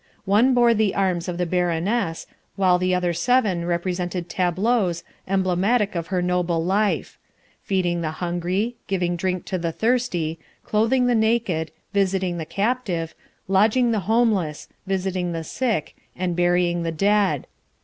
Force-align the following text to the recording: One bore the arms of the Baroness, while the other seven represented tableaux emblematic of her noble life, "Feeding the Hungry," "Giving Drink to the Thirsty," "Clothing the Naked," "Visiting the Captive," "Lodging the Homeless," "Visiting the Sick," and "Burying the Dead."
One 0.25 0.55
bore 0.55 0.73
the 0.73 0.95
arms 0.95 1.27
of 1.27 1.37
the 1.37 1.45
Baroness, 1.45 2.25
while 2.55 2.79
the 2.79 2.95
other 2.95 3.13
seven 3.13 3.65
represented 3.65 4.29
tableaux 4.29 4.93
emblematic 5.27 5.93
of 5.93 6.07
her 6.07 6.23
noble 6.23 6.65
life, 6.65 7.19
"Feeding 7.61 8.01
the 8.01 8.09
Hungry," 8.17 8.77
"Giving 8.87 9.15
Drink 9.15 9.45
to 9.45 9.59
the 9.59 9.71
Thirsty," 9.71 10.39
"Clothing 10.63 11.05
the 11.05 11.13
Naked," 11.13 11.69
"Visiting 11.93 12.39
the 12.39 12.45
Captive," 12.47 13.13
"Lodging 13.47 13.91
the 13.91 14.09
Homeless," 14.11 14.67
"Visiting 14.87 15.33
the 15.33 15.43
Sick," 15.43 15.95
and 16.15 16.35
"Burying 16.35 16.81
the 16.81 16.91
Dead." 16.91 17.45